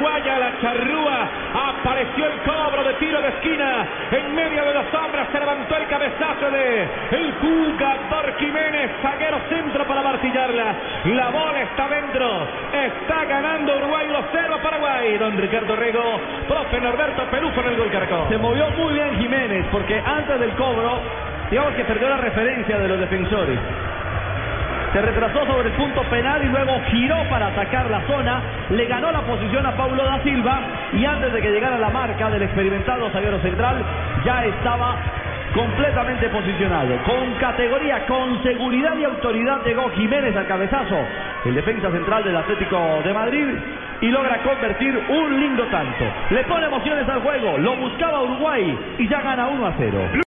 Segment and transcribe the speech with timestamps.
[0.00, 1.28] uruguaya, la charrúa.
[1.52, 3.86] Apareció el cobro de tiro de esquina.
[4.10, 8.90] En medio de las sombras se levantó el cabezazo de el jugador Jiménez.
[9.02, 10.74] Zaguero centro para martillarla.
[11.04, 12.46] La bola está dentro.
[12.72, 15.18] Está ganando Uruguay 1-0 a Paraguay.
[15.18, 18.28] Don Ricardo Rego, profe Norberto Pelufo en el gol Caracol.
[18.28, 21.00] Se movió muy bien Jiménez porque antes del cobro,
[21.50, 23.58] digamos que perdió la referencia de los defensores.
[24.92, 28.42] Se retrasó sobre el punto penal y luego giró para atacar la zona.
[28.70, 30.60] Le ganó la posición a Paulo da Silva
[30.92, 33.84] y antes de que llegara la marca del experimentado zaguero central,
[34.24, 34.96] ya estaba
[35.54, 36.96] completamente posicionado.
[37.04, 40.98] Con categoría, con seguridad y autoridad llegó Jiménez al cabezazo,
[41.44, 43.46] el defensa central del Atlético de Madrid
[44.00, 46.04] y logra convertir un lindo tanto.
[46.30, 50.10] Le pone emociones al juego, lo buscaba Uruguay y ya gana 1 a 0.